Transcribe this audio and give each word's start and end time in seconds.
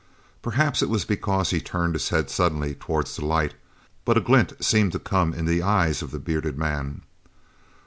Perhaps 0.41 0.81
it 0.81 0.89
was 0.89 1.05
because 1.05 1.51
he 1.51 1.61
turned 1.61 1.93
his 1.93 2.09
head 2.09 2.27
suddenly 2.31 2.73
towards 2.73 3.15
the 3.15 3.23
light, 3.23 3.53
but 4.03 4.17
a 4.17 4.19
glint 4.19 4.51
seemed 4.59 4.93
to 4.93 4.97
come 4.97 5.31
in 5.31 5.45
the 5.45 5.61
eyes 5.61 6.01
of 6.01 6.09
the 6.09 6.17
bearded 6.17 6.57
man. 6.57 7.03